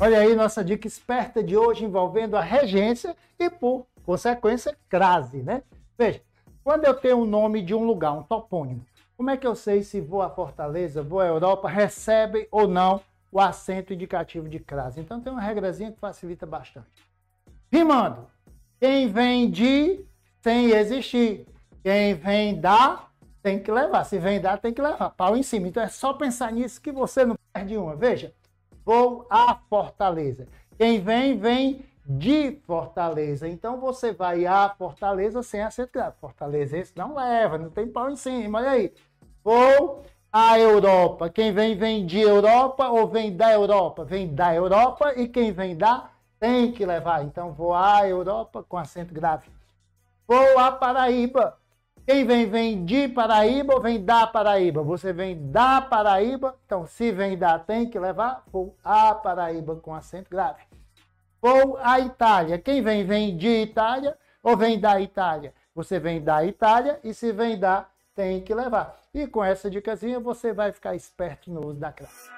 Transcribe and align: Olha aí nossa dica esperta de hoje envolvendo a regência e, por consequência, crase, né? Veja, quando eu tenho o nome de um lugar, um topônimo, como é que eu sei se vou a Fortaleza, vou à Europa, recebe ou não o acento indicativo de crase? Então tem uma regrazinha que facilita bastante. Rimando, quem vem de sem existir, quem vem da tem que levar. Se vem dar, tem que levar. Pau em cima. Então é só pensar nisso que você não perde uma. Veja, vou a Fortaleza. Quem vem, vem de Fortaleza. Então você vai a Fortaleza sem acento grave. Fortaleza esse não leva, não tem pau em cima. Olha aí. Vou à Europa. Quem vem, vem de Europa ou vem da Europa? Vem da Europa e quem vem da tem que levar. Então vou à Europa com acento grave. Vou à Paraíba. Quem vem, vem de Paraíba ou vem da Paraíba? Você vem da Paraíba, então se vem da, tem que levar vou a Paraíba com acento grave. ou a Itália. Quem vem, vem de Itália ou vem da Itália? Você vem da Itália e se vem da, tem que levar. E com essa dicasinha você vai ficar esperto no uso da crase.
Olha 0.00 0.20
aí 0.20 0.36
nossa 0.36 0.62
dica 0.62 0.86
esperta 0.86 1.42
de 1.42 1.56
hoje 1.56 1.84
envolvendo 1.84 2.36
a 2.36 2.40
regência 2.40 3.16
e, 3.36 3.50
por 3.50 3.84
consequência, 4.06 4.76
crase, 4.88 5.38
né? 5.38 5.64
Veja, 5.98 6.22
quando 6.62 6.84
eu 6.84 6.94
tenho 6.94 7.18
o 7.18 7.26
nome 7.26 7.60
de 7.60 7.74
um 7.74 7.84
lugar, 7.84 8.12
um 8.12 8.22
topônimo, 8.22 8.86
como 9.16 9.30
é 9.30 9.36
que 9.36 9.46
eu 9.46 9.56
sei 9.56 9.82
se 9.82 10.00
vou 10.00 10.22
a 10.22 10.30
Fortaleza, 10.30 11.02
vou 11.02 11.18
à 11.18 11.26
Europa, 11.26 11.68
recebe 11.68 12.46
ou 12.52 12.68
não 12.68 13.00
o 13.32 13.40
acento 13.40 13.92
indicativo 13.92 14.48
de 14.48 14.60
crase? 14.60 15.00
Então 15.00 15.20
tem 15.20 15.32
uma 15.32 15.42
regrazinha 15.42 15.90
que 15.90 15.98
facilita 15.98 16.46
bastante. 16.46 16.86
Rimando, 17.70 18.24
quem 18.78 19.08
vem 19.08 19.50
de 19.50 20.04
sem 20.40 20.70
existir, 20.70 21.44
quem 21.82 22.14
vem 22.14 22.60
da 22.60 23.08
tem 23.42 23.58
que 23.58 23.72
levar. 23.72 24.04
Se 24.04 24.16
vem 24.16 24.40
dar, 24.40 24.58
tem 24.58 24.72
que 24.72 24.80
levar. 24.80 25.10
Pau 25.10 25.36
em 25.36 25.42
cima. 25.42 25.66
Então 25.66 25.82
é 25.82 25.88
só 25.88 26.12
pensar 26.12 26.52
nisso 26.52 26.80
que 26.80 26.92
você 26.92 27.24
não 27.24 27.36
perde 27.52 27.76
uma. 27.76 27.96
Veja, 27.96 28.32
vou 28.88 29.26
a 29.28 29.54
Fortaleza. 29.68 30.48
Quem 30.78 30.98
vem, 30.98 31.36
vem 31.36 31.84
de 32.06 32.58
Fortaleza. 32.66 33.46
Então 33.46 33.78
você 33.78 34.14
vai 34.14 34.46
a 34.46 34.70
Fortaleza 34.70 35.42
sem 35.42 35.60
acento 35.60 35.92
grave. 35.92 36.16
Fortaleza 36.18 36.78
esse 36.78 36.96
não 36.96 37.14
leva, 37.14 37.58
não 37.58 37.68
tem 37.68 37.86
pau 37.86 38.08
em 38.08 38.16
cima. 38.16 38.60
Olha 38.60 38.70
aí. 38.70 38.94
Vou 39.44 40.04
à 40.32 40.58
Europa. 40.58 41.28
Quem 41.28 41.52
vem, 41.52 41.76
vem 41.76 42.06
de 42.06 42.18
Europa 42.18 42.88
ou 42.88 43.06
vem 43.06 43.36
da 43.36 43.52
Europa? 43.52 44.06
Vem 44.06 44.34
da 44.34 44.54
Europa 44.54 45.12
e 45.16 45.28
quem 45.28 45.52
vem 45.52 45.76
da 45.76 46.08
tem 46.40 46.72
que 46.72 46.86
levar. 46.86 47.22
Então 47.24 47.52
vou 47.52 47.74
à 47.74 48.08
Europa 48.08 48.64
com 48.66 48.78
acento 48.78 49.12
grave. 49.12 49.50
Vou 50.26 50.58
à 50.58 50.72
Paraíba. 50.72 51.58
Quem 52.08 52.24
vem, 52.24 52.46
vem 52.46 52.86
de 52.86 53.06
Paraíba 53.06 53.74
ou 53.74 53.82
vem 53.82 54.02
da 54.02 54.26
Paraíba? 54.26 54.82
Você 54.82 55.12
vem 55.12 55.50
da 55.50 55.78
Paraíba, 55.78 56.56
então 56.64 56.86
se 56.86 57.12
vem 57.12 57.36
da, 57.36 57.58
tem 57.58 57.86
que 57.86 57.98
levar 57.98 58.44
vou 58.50 58.74
a 58.82 59.14
Paraíba 59.14 59.76
com 59.76 59.94
acento 59.94 60.30
grave. 60.30 60.62
ou 61.42 61.76
a 61.76 62.00
Itália. 62.00 62.58
Quem 62.58 62.80
vem, 62.80 63.04
vem 63.04 63.36
de 63.36 63.60
Itália 63.60 64.16
ou 64.42 64.56
vem 64.56 64.80
da 64.80 64.98
Itália? 64.98 65.52
Você 65.74 65.98
vem 65.98 66.24
da 66.24 66.42
Itália 66.42 66.98
e 67.04 67.12
se 67.12 67.30
vem 67.30 67.58
da, 67.58 67.86
tem 68.14 68.40
que 68.40 68.54
levar. 68.54 68.98
E 69.12 69.26
com 69.26 69.44
essa 69.44 69.68
dicasinha 69.68 70.18
você 70.18 70.50
vai 70.50 70.72
ficar 70.72 70.94
esperto 70.94 71.52
no 71.52 71.60
uso 71.60 71.78
da 71.78 71.92
crase. 71.92 72.30